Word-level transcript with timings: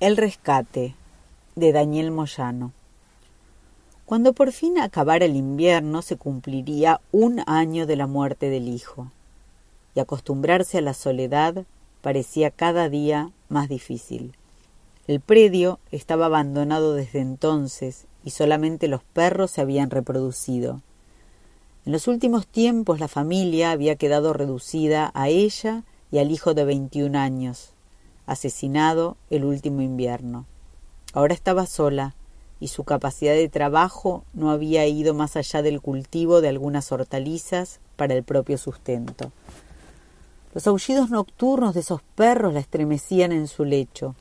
El 0.00 0.16
rescate 0.16 0.94
de 1.56 1.72
Daniel 1.72 2.12
Moyano. 2.12 2.70
Cuando 4.06 4.32
por 4.32 4.52
fin 4.52 4.78
acabara 4.78 5.24
el 5.24 5.34
invierno 5.34 6.02
se 6.02 6.14
cumpliría 6.14 7.00
un 7.10 7.42
año 7.46 7.84
de 7.84 7.96
la 7.96 8.06
muerte 8.06 8.48
del 8.48 8.68
hijo, 8.68 9.10
y 9.96 10.00
acostumbrarse 10.00 10.78
a 10.78 10.82
la 10.82 10.94
soledad 10.94 11.64
parecía 12.00 12.52
cada 12.52 12.88
día 12.88 13.32
más 13.48 13.68
difícil. 13.68 14.36
El 15.08 15.18
predio 15.18 15.80
estaba 15.90 16.26
abandonado 16.26 16.94
desde 16.94 17.18
entonces 17.18 18.06
y 18.22 18.30
solamente 18.30 18.86
los 18.86 19.02
perros 19.02 19.50
se 19.50 19.62
habían 19.62 19.90
reproducido. 19.90 20.80
En 21.84 21.90
los 21.90 22.06
últimos 22.06 22.46
tiempos 22.46 23.00
la 23.00 23.08
familia 23.08 23.72
había 23.72 23.96
quedado 23.96 24.32
reducida 24.32 25.10
a 25.14 25.28
ella 25.28 25.82
y 26.12 26.18
al 26.18 26.30
hijo 26.30 26.54
de 26.54 26.64
veintiún 26.64 27.16
años, 27.16 27.72
asesinado 28.28 29.16
el 29.30 29.44
último 29.44 29.80
invierno. 29.82 30.44
Ahora 31.14 31.34
estaba 31.34 31.66
sola, 31.66 32.14
y 32.60 32.68
su 32.68 32.84
capacidad 32.84 33.32
de 33.32 33.48
trabajo 33.48 34.24
no 34.34 34.50
había 34.50 34.86
ido 34.86 35.14
más 35.14 35.36
allá 35.36 35.62
del 35.62 35.80
cultivo 35.80 36.40
de 36.40 36.48
algunas 36.48 36.92
hortalizas 36.92 37.80
para 37.96 38.14
el 38.14 38.22
propio 38.24 38.58
sustento. 38.58 39.32
Los 40.54 40.66
aullidos 40.66 41.10
nocturnos 41.10 41.74
de 41.74 41.80
esos 41.80 42.02
perros 42.16 42.52
la 42.52 42.60
estremecían 42.60 43.32
en 43.32 43.48
su 43.48 43.64
lecho, 43.64 44.14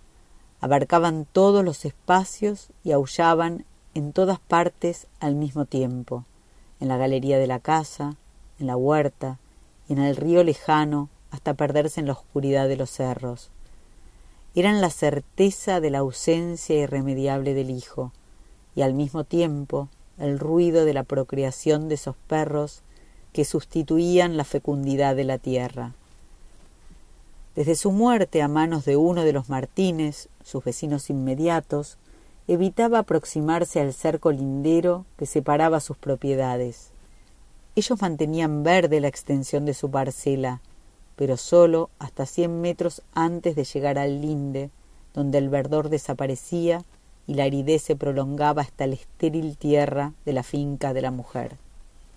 abarcaban 0.61 1.25
todos 1.31 1.65
los 1.65 1.83
espacios 1.83 2.69
y 2.83 2.91
aullaban 2.91 3.65
en 3.93 4.13
todas 4.13 4.39
partes 4.39 5.07
al 5.19 5.35
mismo 5.35 5.65
tiempo, 5.65 6.25
en 6.79 6.87
la 6.87 6.97
galería 6.97 7.39
de 7.39 7.47
la 7.47 7.59
casa, 7.59 8.15
en 8.59 8.67
la 8.67 8.77
huerta 8.77 9.39
y 9.89 9.93
en 9.93 9.99
el 9.99 10.15
río 10.15 10.43
lejano 10.43 11.09
hasta 11.31 11.55
perderse 11.55 11.99
en 11.99 12.07
la 12.07 12.13
oscuridad 12.13 12.67
de 12.67 12.77
los 12.77 12.91
cerros 12.91 13.49
eran 14.59 14.81
la 14.81 14.89
certeza 14.89 15.79
de 15.79 15.91
la 15.91 15.99
ausencia 15.99 16.75
irremediable 16.75 17.53
del 17.53 17.69
hijo 17.69 18.11
y 18.75 18.81
al 18.81 18.95
mismo 18.95 19.23
tiempo 19.23 19.87
el 20.17 20.39
ruido 20.39 20.83
de 20.83 20.95
la 20.95 21.03
procreación 21.03 21.89
de 21.89 21.95
esos 21.95 22.15
perros 22.27 22.81
que 23.33 23.45
sustituían 23.45 24.35
la 24.35 24.43
fecundidad 24.43 25.15
de 25.15 25.25
la 25.25 25.37
tierra. 25.37 25.93
Desde 27.55 27.75
su 27.75 27.91
muerte 27.91 28.41
a 28.41 28.47
manos 28.47 28.83
de 28.83 28.97
uno 28.97 29.23
de 29.23 29.33
los 29.33 29.47
Martínez, 29.47 30.27
sus 30.43 30.63
vecinos 30.63 31.11
inmediatos, 31.11 31.99
evitaba 32.47 32.97
aproximarse 32.97 33.79
al 33.79 33.93
cerco 33.93 34.31
lindero 34.31 35.05
que 35.17 35.27
separaba 35.27 35.79
sus 35.81 35.97
propiedades. 35.97 36.89
Ellos 37.75 38.01
mantenían 38.01 38.63
verde 38.63 39.01
la 39.01 39.07
extensión 39.07 39.65
de 39.65 39.75
su 39.75 39.91
parcela, 39.91 40.61
pero 41.17 41.35
solo 41.35 41.89
hasta 41.99 42.25
cien 42.25 42.61
metros 42.61 43.01
antes 43.13 43.55
de 43.57 43.65
llegar 43.65 43.97
al 43.97 44.21
linde, 44.21 44.69
donde 45.13 45.39
el 45.39 45.49
verdor 45.49 45.89
desaparecía 45.89 46.85
y 47.25 47.33
la 47.33 47.43
aridez 47.43 47.81
se 47.81 47.95
prolongaba 47.97 48.61
hasta 48.61 48.87
la 48.87 48.93
estéril 48.93 49.57
tierra 49.57 50.13
de 50.25 50.33
la 50.33 50.43
finca 50.43 50.93
de 50.93 51.01
la 51.01 51.11
mujer. 51.11 51.57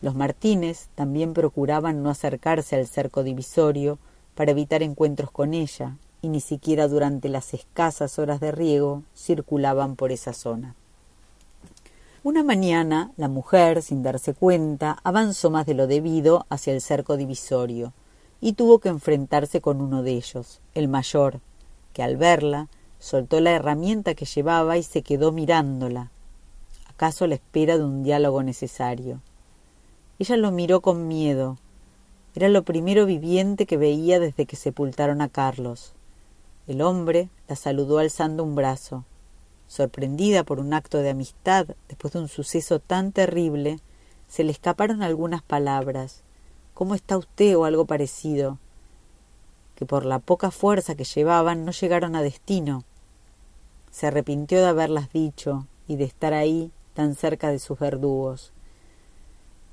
Los 0.03 0.15
Martínez 0.15 0.89
también 0.95 1.34
procuraban 1.34 2.03
no 2.03 2.11
acercarse 2.11 2.77
al 2.77 2.87
cerco 2.87 3.25
divisorio 3.25 3.98
para 4.34 4.53
evitar 4.53 4.83
encuentros 4.83 5.31
con 5.31 5.55
ella, 5.55 5.97
y 6.23 6.28
ni 6.28 6.41
siquiera 6.41 6.87
durante 6.87 7.31
las 7.31 7.55
escasas 7.55 8.19
horas 8.19 8.41
de 8.41 8.53
riego 8.53 9.03
circulaban 9.17 9.97
por 9.97 10.12
esa 10.12 10.34
zona. 10.34 10.75
Una 12.23 12.45
mañana 12.45 13.12
la 13.17 13.28
mujer, 13.28 13.81
sin 13.83 14.03
darse 14.03 14.34
cuenta, 14.34 14.98
avanzó 15.05 15.51
más 15.51 15.65
de 15.65 15.73
lo 15.73 15.87
debido 15.87 16.45
hacia 16.51 16.75
el 16.75 16.83
cerco 16.83 17.17
divisorio, 17.17 17.95
y 18.41 18.55
tuvo 18.55 18.78
que 18.78 18.89
enfrentarse 18.89 19.61
con 19.61 19.81
uno 19.81 20.03
de 20.03 20.12
ellos, 20.12 20.61
el 20.75 20.89
mayor, 20.89 21.41
que 21.93 22.03
al 22.03 22.17
verla 22.17 22.69
soltó 22.99 23.41
la 23.41 23.53
herramienta 23.53 24.15
que 24.15 24.25
llevaba 24.25 24.78
y 24.78 24.83
se 24.83 25.03
quedó 25.03 25.33
mirándola, 25.33 26.11
acaso 26.89 27.25
a 27.25 27.28
la 27.28 27.34
espera 27.34 27.78
de 27.78 27.84
un 27.84 28.03
diálogo 28.03 28.43
necesario. 28.43 29.21
Ella 30.19 30.37
lo 30.37 30.53
miró 30.53 30.83
con 30.83 31.09
miedo. 31.09 31.56
Era 32.34 32.49
lo 32.49 32.62
primero 32.62 33.06
viviente 33.06 33.65
que 33.65 33.78
veía 33.78 34.21
desde 34.21 34.45
que 34.45 34.57
sepultaron 34.57 35.22
a 35.22 35.28
Carlos. 35.28 35.95
El 36.67 36.83
hombre 36.83 37.31
la 37.49 37.57
saludó 37.57 37.99
alzando 37.99 38.45
un 38.45 38.55
brazo. 38.55 39.05
Sorprendida 39.67 40.45
por 40.45 40.61
un 40.61 40.75
acto 40.75 40.99
de 40.99 41.11
amistad 41.11 41.69
después 41.89 42.12
de 42.12 42.21
un 42.21 42.28
suceso 42.28 42.81
tan 42.81 43.12
terrible, 43.12 43.78
se 44.28 44.45
le 44.45 44.53
escaparon 44.53 45.03
algunas 45.03 45.43
palabras, 45.43 46.22
¿Cómo 46.80 46.94
está 46.94 47.18
usted? 47.18 47.58
o 47.58 47.66
algo 47.66 47.84
parecido, 47.84 48.58
que 49.74 49.84
por 49.84 50.06
la 50.06 50.18
poca 50.18 50.50
fuerza 50.50 50.94
que 50.94 51.04
llevaban 51.04 51.66
no 51.66 51.72
llegaron 51.72 52.16
a 52.16 52.22
destino. 52.22 52.84
Se 53.91 54.06
arrepintió 54.06 54.60
de 54.60 54.68
haberlas 54.68 55.12
dicho 55.12 55.66
y 55.86 55.96
de 55.96 56.04
estar 56.04 56.32
ahí 56.32 56.70
tan 56.94 57.16
cerca 57.16 57.50
de 57.50 57.58
sus 57.58 57.78
verdugos. 57.78 58.54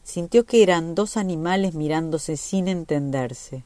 Sintió 0.04 0.46
que 0.46 0.62
eran 0.62 0.96
dos 0.96 1.16
animales 1.16 1.76
mirándose 1.76 2.36
sin 2.36 2.68
entenderse. 2.68 3.64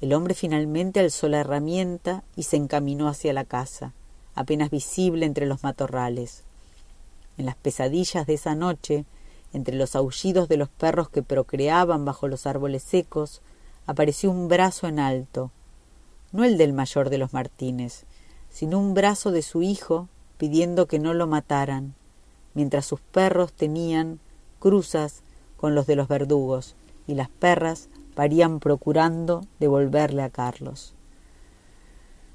El 0.00 0.14
hombre 0.14 0.32
finalmente 0.32 1.00
alzó 1.00 1.28
la 1.28 1.40
herramienta 1.40 2.24
y 2.36 2.44
se 2.44 2.56
encaminó 2.56 3.06
hacia 3.06 3.34
la 3.34 3.44
casa, 3.44 3.92
apenas 4.34 4.70
visible 4.70 5.26
entre 5.26 5.44
los 5.44 5.62
matorrales. 5.62 6.42
En 7.36 7.44
las 7.44 7.56
pesadillas 7.56 8.26
de 8.26 8.32
esa 8.32 8.54
noche 8.54 9.04
entre 9.52 9.76
los 9.76 9.94
aullidos 9.96 10.48
de 10.48 10.56
los 10.56 10.68
perros 10.68 11.08
que 11.08 11.22
procreaban 11.22 12.04
bajo 12.04 12.28
los 12.28 12.46
árboles 12.46 12.82
secos, 12.82 13.42
apareció 13.86 14.30
un 14.30 14.48
brazo 14.48 14.86
en 14.86 14.98
alto, 14.98 15.50
no 16.32 16.44
el 16.44 16.56
del 16.56 16.72
mayor 16.72 17.10
de 17.10 17.18
los 17.18 17.32
Martínez, 17.32 18.04
sino 18.48 18.78
un 18.78 18.94
brazo 18.94 19.30
de 19.30 19.42
su 19.42 19.62
hijo 19.62 20.08
pidiendo 20.38 20.86
que 20.86 20.98
no 20.98 21.14
lo 21.14 21.26
mataran, 21.26 21.94
mientras 22.54 22.86
sus 22.86 23.00
perros 23.00 23.52
tenían 23.52 24.20
cruzas 24.58 25.22
con 25.56 25.74
los 25.74 25.86
de 25.86 25.96
los 25.96 26.08
verdugos 26.08 26.76
y 27.06 27.14
las 27.14 27.28
perras 27.28 27.88
parían 28.14 28.60
procurando 28.60 29.46
devolverle 29.58 30.22
a 30.22 30.30
Carlos. 30.30 30.94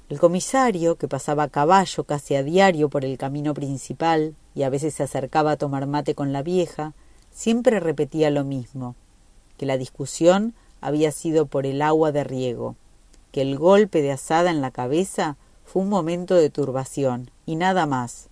El 0.08 0.18
comisario, 0.18 0.96
que 0.96 1.06
pasaba 1.06 1.42
a 1.42 1.48
caballo 1.48 2.04
casi 2.04 2.34
a 2.34 2.42
diario 2.42 2.88
por 2.88 3.04
el 3.04 3.18
camino 3.18 3.52
principal 3.52 4.34
y 4.54 4.62
a 4.62 4.70
veces 4.70 4.94
se 4.94 5.02
acercaba 5.02 5.52
a 5.52 5.56
tomar 5.56 5.86
mate 5.86 6.14
con 6.14 6.32
la 6.32 6.42
vieja, 6.42 6.94
siempre 7.38 7.78
repetía 7.78 8.30
lo 8.30 8.42
mismo, 8.42 8.96
que 9.58 9.64
la 9.64 9.76
discusión 9.76 10.54
había 10.80 11.12
sido 11.12 11.46
por 11.46 11.66
el 11.66 11.82
agua 11.82 12.10
de 12.10 12.24
riego, 12.24 12.74
que 13.30 13.42
el 13.42 13.56
golpe 13.56 14.02
de 14.02 14.10
asada 14.10 14.50
en 14.50 14.60
la 14.60 14.72
cabeza 14.72 15.36
fue 15.64 15.82
un 15.82 15.88
momento 15.88 16.34
de 16.34 16.50
turbación 16.50 17.30
y 17.46 17.54
nada 17.54 17.86
más, 17.86 18.26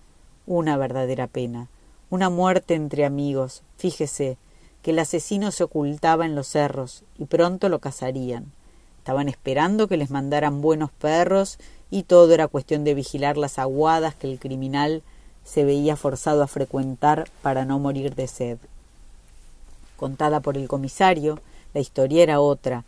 una 0.45 0.75
verdadera 0.75 1.27
pena, 1.27 1.69
una 2.09 2.29
muerte 2.29 2.73
entre 2.73 3.05
amigos, 3.05 3.63
fíjese, 3.77 4.37
que 4.81 4.91
el 4.91 4.99
asesino 4.99 5.51
se 5.51 5.63
ocultaba 5.63 6.25
en 6.25 6.35
los 6.35 6.47
cerros 6.47 7.05
y 7.17 7.25
pronto 7.27 7.69
lo 7.69 7.79
cazarían. 7.79 8.51
Estaban 8.97 9.29
esperando 9.29 9.87
que 9.87 9.95
les 9.95 10.09
mandaran 10.09 10.59
buenos 10.59 10.91
perros 10.91 11.59
y 11.89 12.03
todo 12.03 12.33
era 12.33 12.49
cuestión 12.49 12.83
de 12.83 12.93
vigilar 12.93 13.37
las 13.37 13.57
aguadas 13.57 14.15
que 14.15 14.29
el 14.29 14.37
criminal 14.37 15.01
se 15.45 15.63
veía 15.63 15.95
forzado 15.95 16.43
a 16.43 16.47
frecuentar 16.47 17.29
para 17.41 17.63
no 17.63 17.79
morir 17.79 18.13
de 18.13 18.27
sed 18.27 18.57
contada 19.97 20.39
por 20.39 20.55
el 20.55 20.69
comisario, 20.69 21.41
la 21.73 21.81
historia 21.81 22.23
era 22.23 22.39
otra. 22.39 22.85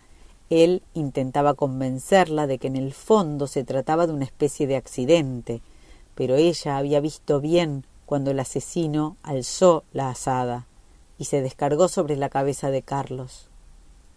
Él 0.49 0.81
intentaba 0.93 1.53
convencerla 1.55 2.47
de 2.47 2.57
que 2.57 2.67
en 2.67 2.77
el 2.77 2.93
fondo 2.93 3.47
se 3.47 3.65
trataba 3.65 4.07
de 4.07 4.13
una 4.13 4.25
especie 4.25 4.65
de 4.67 4.77
accidente, 4.77 5.61
pero 6.15 6.35
ella 6.35 6.77
había 6.77 7.01
visto 7.01 7.41
bien 7.41 7.85
cuando 8.05 8.31
el 8.31 8.39
asesino 8.39 9.17
alzó 9.21 9.83
la 9.91 10.09
asada 10.09 10.65
y 11.17 11.25
se 11.25 11.41
descargó 11.41 11.89
sobre 11.89 12.15
la 12.15 12.29
cabeza 12.29 12.71
de 12.71 12.81
Carlos. 12.81 13.49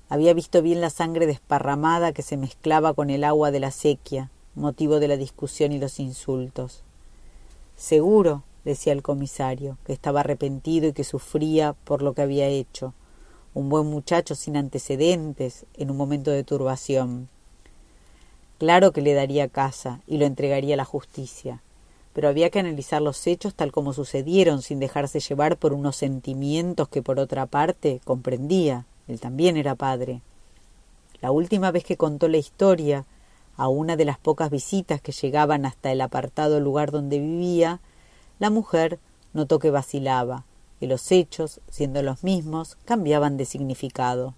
Había 0.08 0.34
visto 0.34 0.62
bien 0.62 0.80
la 0.80 0.90
sangre 0.90 1.26
desparramada 1.26 2.12
que 2.12 2.22
se 2.22 2.36
mezclaba 2.36 2.94
con 2.94 3.10
el 3.10 3.24
agua 3.24 3.50
de 3.50 3.60
la 3.60 3.70
sequía, 3.70 4.30
motivo 4.54 5.00
de 5.00 5.08
la 5.08 5.16
discusión 5.16 5.72
y 5.72 5.78
los 5.78 5.98
insultos. 5.98 6.82
Seguro, 7.76 8.42
decía 8.64 8.92
el 8.92 9.02
comisario, 9.02 9.78
que 9.84 9.92
estaba 9.92 10.20
arrepentido 10.20 10.88
y 10.88 10.92
que 10.92 11.04
sufría 11.04 11.74
por 11.84 12.02
lo 12.02 12.14
que 12.14 12.22
había 12.22 12.46
hecho. 12.46 12.94
Un 13.54 13.68
buen 13.68 13.86
muchacho 13.86 14.34
sin 14.34 14.56
antecedentes, 14.56 15.66
en 15.74 15.90
un 15.90 15.96
momento 15.96 16.30
de 16.30 16.44
turbación. 16.44 17.28
Claro 18.58 18.92
que 18.92 19.02
le 19.02 19.14
daría 19.14 19.48
casa 19.48 20.00
y 20.06 20.18
lo 20.18 20.24
entregaría 20.24 20.74
a 20.74 20.76
la 20.76 20.84
justicia, 20.84 21.62
pero 22.12 22.28
había 22.28 22.50
que 22.50 22.60
analizar 22.60 23.02
los 23.02 23.26
hechos 23.26 23.54
tal 23.54 23.72
como 23.72 23.92
sucedieron 23.92 24.62
sin 24.62 24.78
dejarse 24.78 25.18
llevar 25.20 25.56
por 25.56 25.72
unos 25.72 25.96
sentimientos 25.96 26.88
que 26.88 27.02
por 27.02 27.18
otra 27.18 27.46
parte 27.46 28.00
comprendía. 28.04 28.86
Él 29.08 29.20
también 29.20 29.56
era 29.56 29.74
padre. 29.74 30.22
La 31.20 31.30
última 31.30 31.70
vez 31.70 31.84
que 31.84 31.96
contó 31.96 32.28
la 32.28 32.36
historia, 32.36 33.04
a 33.56 33.68
una 33.68 33.96
de 33.96 34.04
las 34.04 34.18
pocas 34.18 34.50
visitas 34.50 35.00
que 35.00 35.12
llegaban 35.12 35.66
hasta 35.66 35.92
el 35.92 36.00
apartado 36.00 36.60
lugar 36.60 36.90
donde 36.90 37.18
vivía, 37.18 37.80
la 38.42 38.50
mujer 38.50 38.98
notó 39.34 39.60
que 39.60 39.70
vacilaba, 39.70 40.46
que 40.80 40.88
los 40.88 41.12
hechos, 41.12 41.60
siendo 41.70 42.02
los 42.02 42.24
mismos, 42.24 42.76
cambiaban 42.84 43.36
de 43.36 43.44
significado. 43.44 44.34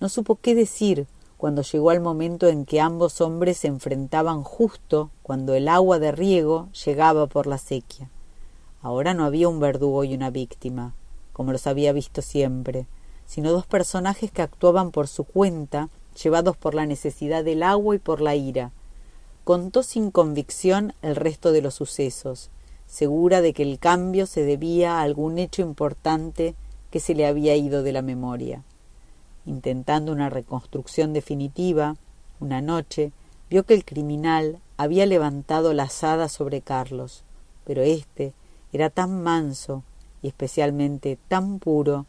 No 0.00 0.08
supo 0.08 0.40
qué 0.42 0.56
decir, 0.56 1.06
cuando 1.36 1.62
llegó 1.62 1.92
el 1.92 2.00
momento 2.00 2.48
en 2.48 2.64
que 2.64 2.80
ambos 2.80 3.20
hombres 3.20 3.58
se 3.58 3.68
enfrentaban 3.68 4.42
justo 4.42 5.10
cuando 5.22 5.54
el 5.54 5.68
agua 5.68 6.00
de 6.00 6.10
riego 6.10 6.70
llegaba 6.84 7.28
por 7.28 7.46
la 7.46 7.58
sequía. 7.58 8.10
Ahora 8.82 9.14
no 9.14 9.24
había 9.24 9.48
un 9.48 9.60
verdugo 9.60 10.02
y 10.02 10.12
una 10.12 10.30
víctima, 10.30 10.96
como 11.32 11.52
los 11.52 11.68
había 11.68 11.92
visto 11.92 12.22
siempre, 12.22 12.88
sino 13.26 13.52
dos 13.52 13.64
personajes 13.64 14.32
que 14.32 14.42
actuaban 14.42 14.90
por 14.90 15.06
su 15.06 15.22
cuenta, 15.22 15.88
llevados 16.20 16.56
por 16.56 16.74
la 16.74 16.84
necesidad 16.84 17.44
del 17.44 17.62
agua 17.62 17.94
y 17.94 18.00
por 18.00 18.20
la 18.22 18.34
ira. 18.34 18.72
Contó 19.44 19.84
sin 19.84 20.10
convicción 20.10 20.94
el 21.00 21.14
resto 21.14 21.52
de 21.52 21.62
los 21.62 21.74
sucesos, 21.74 22.50
segura 22.90 23.40
de 23.40 23.52
que 23.52 23.62
el 23.62 23.78
cambio 23.78 24.26
se 24.26 24.44
debía 24.44 24.98
a 24.98 25.02
algún 25.02 25.38
hecho 25.38 25.62
importante 25.62 26.56
que 26.90 26.98
se 26.98 27.14
le 27.14 27.24
había 27.24 27.54
ido 27.54 27.84
de 27.84 27.92
la 27.92 28.02
memoria. 28.02 28.64
Intentando 29.46 30.10
una 30.10 30.28
reconstrucción 30.28 31.12
definitiva, 31.12 31.96
una 32.40 32.60
noche 32.60 33.12
vio 33.48 33.62
que 33.62 33.74
el 33.74 33.84
criminal 33.84 34.58
había 34.76 35.06
levantado 35.06 35.72
la 35.72 35.84
azada 35.84 36.28
sobre 36.28 36.62
Carlos, 36.62 37.22
pero 37.64 37.82
éste 37.82 38.32
era 38.72 38.90
tan 38.90 39.22
manso 39.22 39.84
y 40.20 40.26
especialmente 40.26 41.16
tan 41.28 41.60
puro 41.60 42.06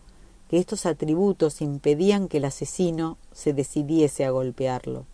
que 0.50 0.57
estos 0.57 0.88
atributos 0.88 1.62
impedían 1.62 2.27
que 2.27 2.38
el 2.38 2.45
asesino 2.45 3.19
se 3.31 3.54
decidiese 3.54 4.25
a 4.25 4.31
golpearlo. 4.31 5.06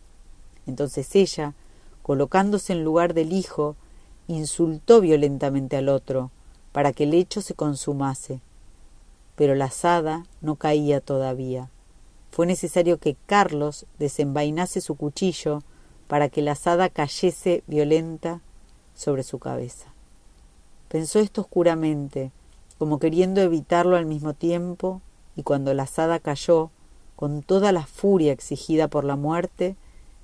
Entonces 0.66 1.14
ella, 1.14 1.56
colocándose 2.04 2.72
en 2.72 2.86
lugar 2.86 3.14
del 3.14 3.34
hijo, 3.34 3.76
insultó 4.28 5.02
violentamente 5.02 5.78
al 5.78 5.90
otro, 5.90 6.32
para 6.72 6.94
que 6.94 7.06
el 7.06 7.14
hecho 7.14 7.42
se 7.42 7.54
consumase. 7.54 8.42
Pero 9.36 9.56
la 9.56 9.66
azada 9.66 10.26
no 10.42 10.56
caía 10.56 11.02
todavía. 11.02 11.70
Fue 12.32 12.46
necesario 12.46 12.98
que 12.98 13.16
Carlos 13.26 13.86
desenvainase 14.00 14.82
su 14.82 14.96
cuchillo 14.96 15.64
para 16.08 16.30
que 16.30 16.42
la 16.42 16.54
azada 16.54 16.90
cayese 16.90 17.64
violenta 17.68 18.42
sobre 18.96 19.24
su 19.24 19.40
cabeza. 19.40 19.94
Pensó 20.88 21.20
esto 21.20 21.42
oscuramente, 21.42 22.32
como 22.78 23.00
queriendo 23.00 23.42
evitarlo 23.42 23.98
al 23.98 24.06
mismo 24.06 24.34
tiempo, 24.34 25.02
y 25.36 25.44
cuando 25.44 25.74
la 25.74 25.84
azada 25.84 26.20
cayó, 26.20 26.72
con 27.16 27.42
toda 27.42 27.72
la 27.72 27.86
furia 27.86 28.32
exigida 28.32 28.88
por 28.88 29.04
la 29.04 29.16
muerte, 29.16 29.76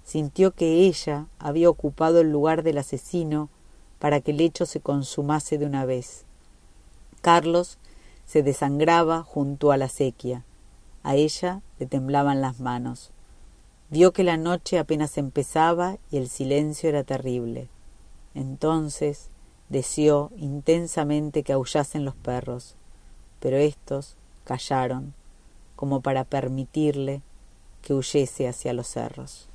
sintió 0.03 0.51
que 0.51 0.85
ella 0.85 1.27
había 1.39 1.69
ocupado 1.69 2.21
el 2.21 2.31
lugar 2.31 2.63
del 2.63 2.77
asesino 2.77 3.49
para 4.03 4.19
que 4.19 4.31
el 4.31 4.41
hecho 4.41 4.65
se 4.65 4.81
consumase 4.81 5.57
de 5.57 5.65
una 5.65 5.85
vez. 5.85 6.25
Carlos 7.21 7.77
se 8.25 8.43
desangraba 8.43 9.23
junto 9.23 9.71
a 9.71 9.77
la 9.77 9.87
sequía. 9.87 10.43
A 11.03 11.15
ella 11.15 11.61
le 11.79 11.85
temblaban 11.85 12.41
las 12.41 12.59
manos. 12.59 13.11
Vio 13.89 14.11
que 14.11 14.25
la 14.25 14.35
noche 14.35 14.77
apenas 14.77 15.17
empezaba 15.17 15.99
y 16.11 16.17
el 16.17 16.27
silencio 16.27 16.89
era 16.89 17.05
terrible. 17.05 17.69
Entonces 18.35 19.29
deseó 19.69 20.31
intensamente 20.35 21.43
que 21.43 21.53
aullasen 21.53 22.03
los 22.03 22.15
perros, 22.15 22.75
pero 23.39 23.55
éstos 23.55 24.17
callaron, 24.43 25.13
como 25.77 26.01
para 26.01 26.25
permitirle 26.25 27.21
que 27.81 27.93
huyese 27.93 28.49
hacia 28.49 28.73
los 28.73 28.87
cerros. 28.87 29.47